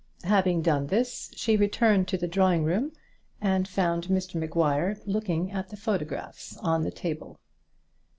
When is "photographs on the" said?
5.77-6.89